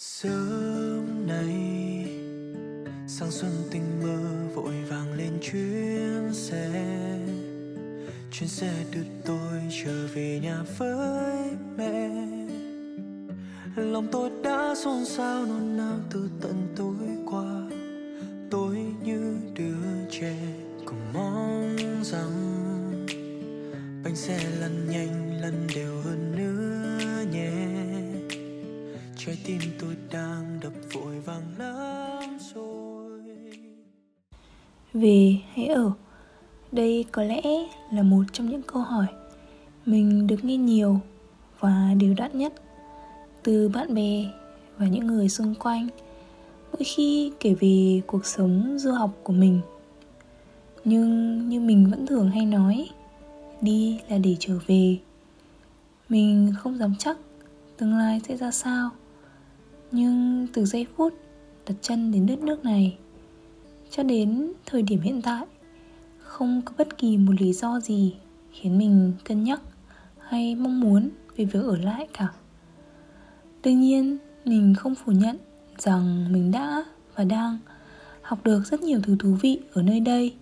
sớm 0.00 1.26
nay, 1.26 2.04
sang 3.08 3.30
xuân 3.30 3.50
tình 3.70 4.02
mơ 4.02 4.18
vội 4.54 4.74
vàng 4.88 5.12
lên 5.12 5.32
chuyến 5.42 6.34
xe. 6.34 6.70
Chuyến 8.32 8.48
xe 8.48 8.72
đưa 8.92 9.02
tôi 9.24 9.60
trở 9.84 10.06
về 10.14 10.40
nhà 10.42 10.62
với 10.78 11.50
mẹ. 11.76 12.10
Lòng 13.76 14.08
tôi 14.12 14.30
đã 14.42 14.74
xôn 14.76 15.04
xao, 15.04 15.46
nôn 15.46 15.76
nao 15.76 15.96
từ 16.10 16.30
tận 16.40 16.68
tối 16.76 17.08
qua. 17.30 17.68
Tôi 18.50 18.76
như 19.04 19.36
đứa 19.54 20.08
trẻ 20.10 20.36
cùng 20.84 21.12
mong 21.12 21.76
rằng 22.02 22.32
bánh 24.04 24.16
xe 24.16 24.38
lăn 24.60 24.90
nhanh, 24.90 25.40
lăn 25.40 25.66
đều 25.74 26.00
hơn 26.00 26.36
nữa 26.36 27.30
nhé 27.32 27.69
trái 29.26 29.38
tim 29.44 29.60
tôi 29.78 29.96
đang 30.12 30.60
đập 30.62 30.72
vội 30.92 31.20
vàng 31.20 31.42
lắm 31.58 32.38
rồi 32.54 33.20
Về 34.92 35.36
hay 35.54 35.66
ở? 35.66 35.92
Đây 36.72 37.04
có 37.12 37.22
lẽ 37.22 37.42
là 37.92 38.02
một 38.02 38.22
trong 38.32 38.50
những 38.50 38.62
câu 38.62 38.82
hỏi 38.82 39.06
mình 39.86 40.26
được 40.26 40.44
nghe 40.44 40.56
nhiều 40.56 41.00
và 41.58 41.94
điều 41.98 42.14
đắt 42.16 42.34
nhất 42.34 42.52
từ 43.42 43.68
bạn 43.68 43.94
bè 43.94 44.24
và 44.78 44.86
những 44.86 45.06
người 45.06 45.28
xung 45.28 45.54
quanh 45.54 45.88
mỗi 46.72 46.84
khi 46.84 47.32
kể 47.40 47.54
về 47.60 48.00
cuộc 48.06 48.26
sống 48.26 48.76
du 48.78 48.92
học 48.92 49.10
của 49.22 49.32
mình. 49.32 49.60
Nhưng 50.84 51.48
như 51.48 51.60
mình 51.60 51.90
vẫn 51.90 52.06
thường 52.06 52.30
hay 52.30 52.46
nói, 52.46 52.88
đi 53.60 54.00
là 54.08 54.18
để 54.18 54.36
trở 54.38 54.58
về. 54.66 54.98
Mình 56.08 56.52
không 56.58 56.78
dám 56.78 56.94
chắc 56.98 57.16
tương 57.76 57.94
lai 57.94 58.20
sẽ 58.28 58.36
ra 58.36 58.50
sao 58.50 58.90
nhưng 59.92 60.46
từ 60.52 60.64
giây 60.64 60.86
phút 60.96 61.14
đặt 61.66 61.74
chân 61.80 62.12
đến 62.12 62.26
đất 62.26 62.38
nước 62.38 62.64
này 62.64 62.98
cho 63.90 64.02
đến 64.02 64.52
thời 64.66 64.82
điểm 64.82 65.00
hiện 65.00 65.22
tại, 65.22 65.46
không 66.18 66.62
có 66.64 66.72
bất 66.78 66.98
kỳ 66.98 67.16
một 67.16 67.32
lý 67.40 67.52
do 67.52 67.80
gì 67.80 68.14
khiến 68.52 68.78
mình 68.78 69.12
cân 69.24 69.44
nhắc 69.44 69.60
hay 70.18 70.54
mong 70.54 70.80
muốn 70.80 71.10
về 71.36 71.44
việc 71.44 71.62
ở 71.62 71.76
lại 71.76 72.08
cả. 72.12 72.28
Đương 73.62 73.80
nhiên, 73.80 74.18
mình 74.44 74.74
không 74.78 74.94
phủ 74.94 75.12
nhận 75.12 75.36
rằng 75.78 76.32
mình 76.32 76.50
đã 76.50 76.84
và 77.14 77.24
đang 77.24 77.58
học 78.22 78.38
được 78.44 78.62
rất 78.66 78.82
nhiều 78.82 79.00
thứ 79.02 79.16
thú 79.18 79.36
vị 79.42 79.58
ở 79.72 79.82
nơi 79.82 80.00
đây. 80.00 80.34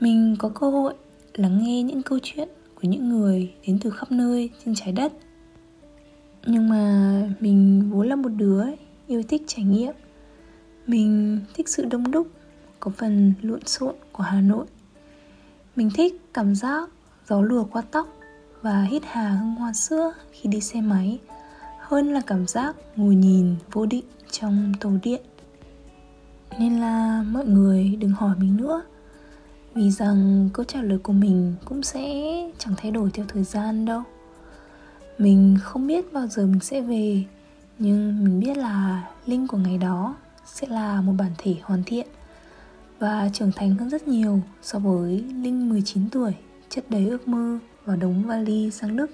Mình 0.00 0.36
có 0.38 0.48
cơ 0.48 0.70
hội 0.70 0.94
lắng 1.34 1.64
nghe 1.64 1.82
những 1.82 2.02
câu 2.02 2.18
chuyện 2.22 2.48
của 2.74 2.88
những 2.88 3.08
người 3.08 3.52
đến 3.66 3.78
từ 3.82 3.90
khắp 3.90 4.12
nơi 4.12 4.50
trên 4.64 4.74
trái 4.74 4.92
đất 4.92 5.12
nhưng 6.46 6.68
mà 6.68 7.12
mình 7.40 7.90
vốn 7.90 8.08
là 8.08 8.16
một 8.16 8.28
đứa 8.28 8.64
yêu 9.06 9.22
thích 9.28 9.42
trải 9.46 9.64
nghiệm. 9.64 9.94
Mình 10.86 11.40
thích 11.54 11.68
sự 11.68 11.84
đông 11.84 12.10
đúc, 12.10 12.28
có 12.80 12.90
phần 12.96 13.34
lộn 13.42 13.66
xộn 13.66 13.94
của 14.12 14.22
hà 14.22 14.40
nội. 14.40 14.66
Mình 15.76 15.90
thích 15.94 16.20
cảm 16.34 16.54
giác 16.54 16.90
gió 17.28 17.40
lùa 17.40 17.64
qua 17.64 17.82
tóc 17.90 18.08
và 18.62 18.82
hít 18.82 19.02
hà 19.06 19.28
hương 19.28 19.54
hoa 19.54 19.72
sữa 19.72 20.12
khi 20.32 20.48
đi 20.48 20.60
xe 20.60 20.80
máy, 20.80 21.18
hơn 21.78 22.12
là 22.12 22.20
cảm 22.26 22.46
giác 22.46 22.76
ngồi 22.96 23.14
nhìn 23.14 23.56
vô 23.72 23.86
định 23.86 24.04
trong 24.30 24.72
tàu 24.80 24.98
điện. 25.02 25.22
Nên 26.58 26.80
là 26.80 27.24
mọi 27.30 27.46
người 27.46 27.96
đừng 28.00 28.10
hỏi 28.10 28.36
mình 28.38 28.56
nữa, 28.56 28.82
vì 29.74 29.90
rằng 29.90 30.48
câu 30.52 30.64
trả 30.64 30.82
lời 30.82 30.98
của 30.98 31.12
mình 31.12 31.54
cũng 31.64 31.82
sẽ 31.82 32.24
chẳng 32.58 32.74
thay 32.76 32.90
đổi 32.90 33.10
theo 33.14 33.26
thời 33.28 33.44
gian 33.44 33.84
đâu 33.84 34.02
mình 35.20 35.58
không 35.62 35.86
biết 35.86 36.12
bao 36.12 36.26
giờ 36.26 36.46
mình 36.46 36.60
sẽ 36.60 36.80
về 36.80 37.24
nhưng 37.78 38.24
mình 38.24 38.40
biết 38.40 38.56
là 38.56 39.08
linh 39.26 39.48
của 39.48 39.56
ngày 39.56 39.78
đó 39.78 40.16
sẽ 40.46 40.66
là 40.66 41.00
một 41.00 41.12
bản 41.18 41.30
thể 41.38 41.56
hoàn 41.62 41.82
thiện 41.86 42.06
và 42.98 43.30
trưởng 43.32 43.52
thành 43.56 43.74
hơn 43.74 43.90
rất 43.90 44.08
nhiều 44.08 44.40
so 44.62 44.78
với 44.78 45.24
linh 45.42 45.68
19 45.68 46.10
tuổi 46.10 46.32
chất 46.68 46.90
đầy 46.90 47.08
ước 47.08 47.28
mơ 47.28 47.58
và 47.84 47.96
đống 47.96 48.22
vali 48.22 48.70
sang 48.70 48.96
Đức. 48.96 49.10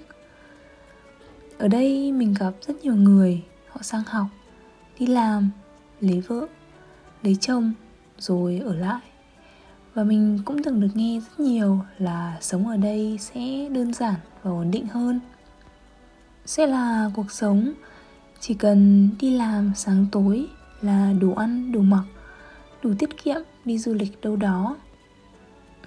Ở 1.57 1.67
đây 1.67 2.11
mình 2.11 2.33
gặp 2.39 2.53
rất 2.67 2.83
nhiều 2.83 2.95
người 2.95 3.43
họ 3.69 3.81
sang 3.81 4.03
học, 4.07 4.27
đi 4.99 5.07
làm, 5.07 5.49
lấy 6.01 6.21
vợ, 6.21 6.47
lấy 7.23 7.37
chồng 7.41 7.73
rồi 8.17 8.61
ở 8.65 8.75
lại. 8.75 9.01
Và 9.93 10.03
mình 10.03 10.39
cũng 10.45 10.63
từng 10.63 10.81
được 10.81 10.91
nghe 10.93 11.19
rất 11.19 11.39
nhiều 11.39 11.79
là 11.97 12.37
sống 12.41 12.67
ở 12.67 12.77
đây 12.77 13.17
sẽ 13.21 13.69
đơn 13.69 13.93
giản 13.93 14.15
và 14.43 14.51
ổn 14.51 14.71
định 14.71 14.87
hơn 14.87 15.19
sẽ 16.47 16.67
là 16.67 17.09
cuộc 17.15 17.31
sống. 17.31 17.73
Chỉ 18.39 18.53
cần 18.53 19.09
đi 19.19 19.37
làm 19.37 19.71
sáng 19.75 20.05
tối 20.11 20.47
là 20.81 21.13
đủ 21.19 21.33
ăn, 21.33 21.71
đủ 21.71 21.81
mặc, 21.81 22.03
đủ 22.83 22.93
tiết 22.99 23.23
kiệm 23.23 23.41
đi 23.65 23.77
du 23.77 23.93
lịch 23.93 24.21
đâu 24.21 24.35
đó. 24.35 24.75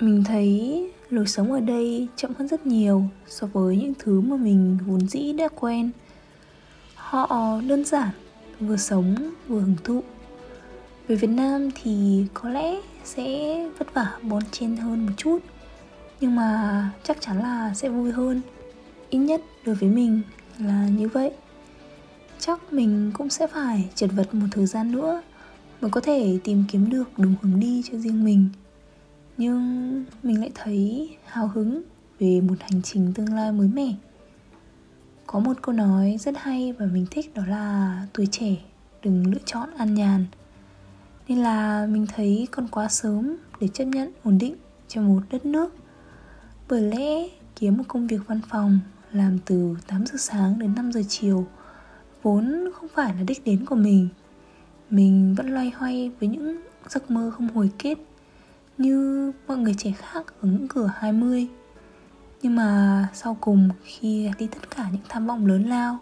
Mình 0.01 0.25
thấy 0.25 0.91
lối 1.11 1.27
sống 1.27 1.53
ở 1.53 1.61
đây 1.61 2.09
chậm 2.17 2.33
hơn 2.39 2.49
rất 2.49 2.67
nhiều 2.67 3.05
so 3.27 3.47
với 3.47 3.77
những 3.77 3.93
thứ 3.99 4.21
mà 4.21 4.37
mình 4.37 4.79
vốn 4.87 5.09
dĩ 5.09 5.33
đã 5.33 5.49
quen. 5.61 5.91
Họ 6.95 7.61
đơn 7.67 7.85
giản, 7.85 8.09
vừa 8.61 8.77
sống, 8.77 9.15
vừa 9.49 9.61
hưởng 9.61 9.77
thụ. 9.85 10.03
Về 11.09 11.17
việt 11.17 11.31
nam 11.31 11.71
thì 11.83 12.25
có 12.35 12.49
lẽ 12.49 12.81
sẽ 13.05 13.57
vất 13.79 13.95
vả 13.95 14.19
bon 14.23 14.43
chen 14.51 14.77
hơn 14.77 15.07
một 15.07 15.13
chút, 15.17 15.39
nhưng 16.21 16.37
mà 16.37 16.91
chắc 17.05 17.21
chắn 17.21 17.43
là 17.43 17.75
sẽ 17.75 17.89
vui 17.89 18.13
hơn. 18.13 18.41
Ít 19.11 19.19
nhất 19.19 19.41
đối 19.65 19.75
với 19.75 19.89
mình 19.89 20.23
là 20.61 20.89
như 20.89 21.09
vậy. 21.09 21.33
Chắc 22.39 22.73
mình 22.73 23.11
cũng 23.15 23.31
sẽ 23.31 23.47
phải 23.47 23.91
chật 23.95 24.11
vật 24.17 24.35
một 24.35 24.47
thời 24.51 24.67
gian 24.67 24.93
nữa 24.93 25.23
mới 25.81 25.91
có 25.91 26.01
thể 26.01 26.39
tìm 26.45 26.65
kiếm 26.69 26.91
được 26.91 27.11
đúng 27.17 27.35
hướng 27.43 27.61
đi 27.61 27.83
cho 27.91 27.99
riêng 27.99 28.25
mình. 28.25 28.49
Nhưng 29.37 30.05
mình 30.23 30.41
lại 30.41 30.51
thấy 30.55 31.11
hào 31.25 31.49
hứng 31.49 31.83
về 32.19 32.41
một 32.41 32.55
hành 32.61 32.83
trình 32.83 33.13
tương 33.15 33.35
lai 33.35 33.53
mới 33.53 33.69
mẻ. 33.69 33.95
Có 35.27 35.39
một 35.39 35.53
câu 35.63 35.75
nói 35.75 36.17
rất 36.21 36.35
hay 36.39 36.73
và 36.73 36.87
mình 36.87 37.07
thích, 37.11 37.35
đó 37.35 37.43
là 37.47 38.07
tuổi 38.13 38.29
trẻ 38.31 38.57
đừng 39.03 39.27
lựa 39.27 39.41
chọn 39.45 39.69
an 39.77 39.95
nhàn 39.95 40.27
nên 41.29 41.39
là 41.39 41.87
mình 41.87 42.07
thấy 42.15 42.49
còn 42.51 42.69
quá 42.69 42.89
sớm 42.89 43.37
để 43.61 43.69
chấp 43.69 43.85
nhận 43.85 44.13
ổn 44.23 44.39
định 44.39 44.55
cho 44.89 45.03
một 45.03 45.21
đất 45.31 45.47
nước. 45.47 45.75
Bởi 46.69 46.81
lẽ 46.81 47.29
kiếm 47.57 47.77
một 47.77 47.85
công 47.89 48.07
việc 48.07 48.21
văn 48.27 48.41
phòng 48.51 48.79
làm 49.13 49.39
từ 49.47 49.77
8 49.87 50.07
giờ 50.07 50.15
sáng 50.19 50.59
đến 50.59 50.75
5 50.75 50.93
giờ 50.93 51.03
chiều, 51.09 51.47
vốn 52.23 52.71
không 52.75 52.89
phải 52.95 53.15
là 53.15 53.23
đích 53.23 53.45
đến 53.45 53.65
của 53.65 53.75
mình. 53.75 54.09
Mình 54.91 55.35
vẫn 55.35 55.55
loay 55.55 55.71
hoay 55.71 56.11
với 56.21 56.29
những 56.29 56.57
giấc 56.89 57.11
mơ 57.11 57.31
không 57.35 57.49
hồi 57.49 57.71
kết, 57.79 57.99
như 58.79 59.33
mọi 59.49 59.57
người 59.57 59.75
trẻ 59.79 59.93
khác 59.93 60.27
ở 60.41 60.49
ngưỡng 60.49 60.69
cửa 60.69 60.91
20 60.95 61.49
nhưng 62.43 62.57
mà 62.57 63.09
sau 63.15 63.37
cùng 63.41 63.69
khi 63.85 64.31
đi 64.39 64.47
tất 64.47 64.71
cả 64.77 64.89
những 64.93 65.03
tham 65.09 65.27
vọng 65.27 65.47
lớn 65.47 65.65
lao, 65.65 65.99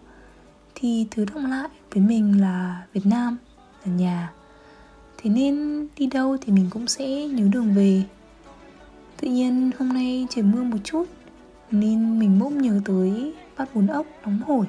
thì 0.74 1.06
thứ 1.10 1.24
động 1.24 1.46
lại 1.46 1.68
với 1.92 2.02
mình 2.02 2.40
là 2.40 2.86
Việt 2.92 3.06
Nam, 3.06 3.36
là 3.84 3.92
nhà. 3.92 4.32
Thế 5.18 5.30
nên 5.30 5.86
đi 5.96 6.06
đâu 6.06 6.36
thì 6.40 6.52
mình 6.52 6.66
cũng 6.70 6.86
sẽ 6.86 7.28
nhớ 7.28 7.48
đường 7.52 7.74
về. 7.74 8.02
Tự 9.20 9.28
nhiên 9.28 9.70
hôm 9.78 9.88
nay 9.88 10.26
trời 10.30 10.42
mưa 10.42 10.62
một 10.62 10.78
chút 10.84 11.04
nên 11.70 12.18
mình 12.18 12.38
bỗng 12.38 12.58
nhớ 12.62 12.80
tới 12.84 13.34
bát 13.58 13.74
bún 13.74 13.86
ốc 13.86 14.06
nóng 14.24 14.40
hổi. 14.46 14.66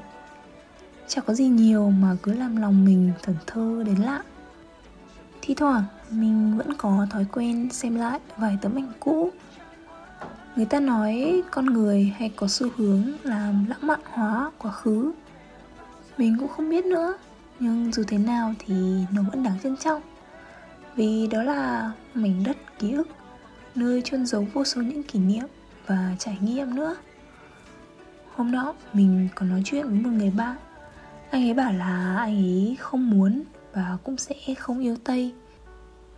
Chẳng 1.07 1.23
có 1.27 1.33
gì 1.33 1.47
nhiều 1.47 1.89
mà 1.89 2.15
cứ 2.23 2.33
làm 2.33 2.55
lòng 2.55 2.85
mình 2.85 3.11
thẩn 3.23 3.35
thơ 3.47 3.83
đến 3.85 3.95
lạ. 3.95 4.23
Thi 5.41 5.53
thoảng, 5.53 5.83
mình 6.09 6.57
vẫn 6.57 6.73
có 6.77 7.07
thói 7.09 7.25
quen 7.31 7.69
xem 7.71 7.95
lại 7.95 8.19
vài 8.37 8.57
tấm 8.61 8.75
ảnh 8.75 8.91
cũ. 8.99 9.29
Người 10.55 10.65
ta 10.65 10.79
nói 10.79 11.41
con 11.51 11.65
người 11.65 12.13
hay 12.17 12.29
có 12.35 12.47
xu 12.47 12.67
hướng 12.75 13.03
làm 13.23 13.65
lãng 13.65 13.87
mạn 13.87 13.99
hóa 14.03 14.51
quá 14.57 14.71
khứ. 14.71 15.11
Mình 16.17 16.35
cũng 16.39 16.47
không 16.47 16.69
biết 16.69 16.85
nữa, 16.85 17.17
Nhưng 17.59 17.91
dù 17.91 18.03
thế 18.07 18.17
nào 18.17 18.53
thì 18.59 18.75
nó 19.11 19.21
vẫn 19.31 19.43
đáng 19.43 19.57
trân 19.63 19.77
trọng. 19.77 20.01
Vì 20.95 21.27
đó 21.27 21.43
là 21.43 21.91
mảnh 22.13 22.43
đất 22.43 22.57
ký 22.79 22.91
ức, 22.91 23.07
Nơi 23.75 24.01
chôn 24.05 24.25
giấu 24.25 24.47
vô 24.53 24.63
số 24.63 24.81
những 24.81 25.03
kỷ 25.03 25.19
niệm 25.19 25.45
và 25.89 26.15
trải 26.19 26.37
nghiệm 26.41 26.75
nữa. 26.75 26.95
Hôm 28.35 28.51
đó, 28.51 28.75
mình 28.93 29.27
còn 29.35 29.49
nói 29.49 29.61
chuyện 29.65 29.87
với 29.87 29.99
một 29.99 30.09
người 30.09 30.31
bạn. 30.31 30.57
Anh 31.31 31.43
ấy 31.43 31.53
bảo 31.53 31.73
là 31.73 32.15
anh 32.17 32.35
ấy 32.35 32.77
không 32.79 33.09
muốn 33.09 33.43
và 33.73 33.97
cũng 34.03 34.17
sẽ 34.17 34.35
không 34.59 34.79
yêu 34.79 34.95
tây. 35.03 35.33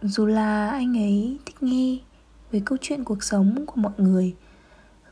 Dù 0.02 0.26
là 0.26 0.70
anh 0.70 0.98
ấy 0.98 1.38
thích 1.46 1.64
nghe 1.64 1.98
về 2.52 2.62
câu 2.66 2.78
chuyện 2.82 3.04
cuộc 3.04 3.24
sống 3.24 3.66
của 3.66 3.82
mọi 3.82 3.94
người 3.98 4.36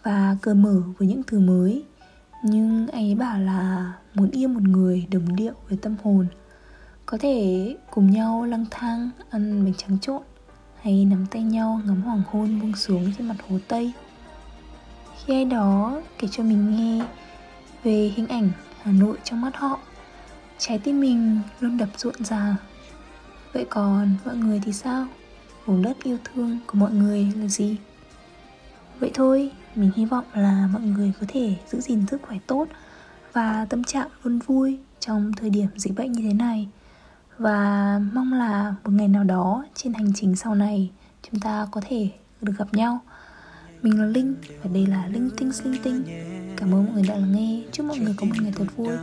và 0.04 0.38
cởi 0.42 0.56
mở 0.56 0.82
với 0.98 1.08
những 1.08 1.22
thứ 1.28 1.40
mới, 1.40 1.84
nhưng 2.44 2.88
anh 2.88 3.06
ấy 3.06 3.16
bảo 3.16 3.40
là 3.40 3.94
muốn 4.14 4.32
yêu 4.32 4.50
một 4.50 4.62
người 4.62 5.08
đồng 5.12 5.36
điệu 5.36 5.54
với 5.70 5.78
tâm 5.82 5.96
hồn, 6.04 6.28
có 7.06 7.18
thể 7.22 7.76
cùng 7.92 8.12
nhau 8.12 8.46
lang 8.46 8.66
thang, 8.72 9.10
ăn 9.30 9.64
bánh 9.64 9.74
trắng 9.78 9.98
trộn, 10.02 10.22
hay 10.82 11.06
nắm 11.06 11.26
tay 11.32 11.44
nhau 11.44 11.82
ngắm 11.86 12.02
hoàng 12.02 12.24
hôn 12.28 12.62
buông 12.62 12.76
xuống 12.76 13.12
trên 13.18 13.28
mặt 13.28 13.36
hồ 13.50 13.58
tây 13.68 13.94
khi 15.30 15.36
ai 15.36 15.46
đó 15.46 16.02
kể 16.18 16.28
cho 16.32 16.44
mình 16.44 16.78
nghe 16.78 17.06
về 17.84 18.12
hình 18.16 18.28
ảnh 18.28 18.50
hà 18.82 18.92
nội 18.92 19.18
trong 19.24 19.42
mắt 19.42 19.56
họ. 19.56 19.80
Trái 20.58 20.80
tim 20.80 21.00
mình 21.02 21.40
luôn 21.60 21.78
đập 21.78 21.90
rộn 21.98 22.14
ràng. 22.20 22.56
Vậy 23.54 23.66
còn 23.70 24.16
mọi 24.26 24.36
người 24.36 24.62
thì 24.66 24.74
sao? 24.74 25.06
Vùng 25.66 25.82
đất 25.82 25.98
yêu 26.04 26.18
thương 26.24 26.60
của 26.68 26.78
mọi 26.78 26.92
người 26.92 27.34
là 27.36 27.48
gì? 27.48 27.78
Vậy 29.00 29.12
thôi, 29.14 29.52
mình 29.76 29.92
hy 29.96 30.06
vọng 30.06 30.26
là 30.34 30.70
mọi 30.74 30.82
người 30.82 31.14
có 31.22 31.28
thể 31.30 31.56
giữ 31.68 31.80
gìn 31.80 32.06
sức 32.08 32.22
khỏe 32.22 32.38
tốt 32.48 32.68
và 33.34 33.66
tâm 33.70 33.84
trạng 33.84 34.08
luôn 34.24 34.40
vui 34.40 34.80
trong 35.00 35.32
thời 35.38 35.50
điểm 35.50 35.68
dịch 35.76 35.96
bệnh 35.96 36.12
như 36.12 36.22
thế 36.22 36.34
này. 36.34 36.68
Và 37.38 38.00
mong 38.14 38.34
là 38.34 38.76
một 38.84 38.92
ngày 38.92 39.08
nào 39.08 39.24
đó 39.24 39.66
trên 39.76 39.94
hành 39.94 40.12
trình 40.16 40.36
sau 40.36 40.56
này, 40.56 40.90
chúng 41.24 41.40
ta 41.40 41.68
có 41.72 41.82
thể 41.88 42.10
được 42.42 42.54
gặp 42.58 42.74
nhau 42.74 43.00
mình 43.82 44.00
là 44.00 44.06
linh 44.06 44.36
và 44.64 44.70
đây 44.74 44.86
là 44.86 45.08
linh 45.08 45.30
tinh 45.38 45.52
linh 45.64 45.82
tinh. 45.84 46.04
Cảm 46.58 46.74
ơn 46.76 46.86
mọi 46.86 46.94
người 46.94 47.04
đã 47.08 47.16
lắng 47.16 47.32
nghe. 47.36 47.62
Chúc 47.72 47.86
mọi 47.86 48.00
người 48.00 48.14
có 48.18 48.26
một 48.26 48.36
ngày 48.42 48.54
thật 48.56 48.66
vui 48.76 48.98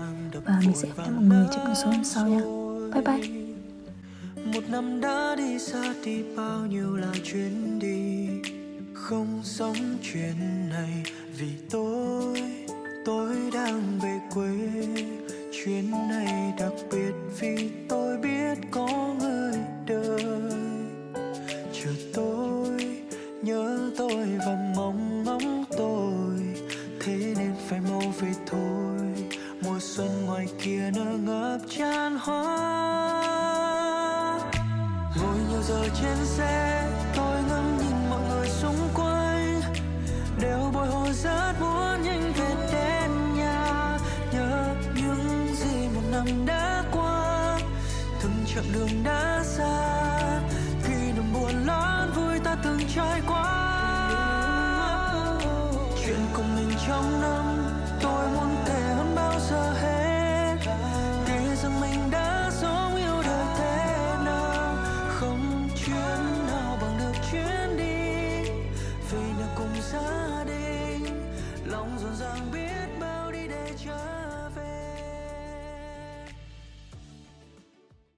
và 0.45 0.61
mình 0.61 0.77
sẽ 0.77 0.89
gặp 0.89 0.99
lại 0.99 1.11
mọi 1.11 1.25
người 1.25 1.47
trong 1.55 1.75
số 1.75 1.91
hôm 1.91 2.05
sau 2.05 2.29
nha. 2.29 2.41
Bye 2.95 3.03
bye. 3.03 3.31
Một 4.55 4.71
năm 4.71 5.01
đã 5.01 5.37
đi 5.37 5.59
xa 5.59 5.95
thì 6.05 6.23
bao 6.37 6.67
nhiêu 6.67 6.97
là 6.97 7.13
chuyến 7.25 7.79
đi. 7.79 8.29
Không 8.95 9.41
sống 9.45 9.77
chuyện 10.03 10.69
này 10.69 11.03
vì 11.39 11.49
tôi 11.71 11.96
nhớ 23.77 23.91
tôi 23.99 24.27
và 24.47 24.73
mong 24.77 25.25
ngóng 25.25 25.65
tôi. 25.79 26.41
Thế 27.01 27.35
nên 27.37 27.55
phải 27.69 27.81
mau 27.81 28.03
về 28.21 28.29
thôi. 28.47 29.29
Mùa 29.63 29.79
xuân 29.81 30.09
ngoài 30.27 30.47
kia 30.63 30.91
nở 30.97 31.17
ngập 31.25 31.61
tràn 31.69 32.17
hoa. 32.21 32.47
Ngồi 35.23 35.37
nhiều 35.51 35.63
giờ 35.63 35.89
trên 36.03 36.17
xe 36.25 36.89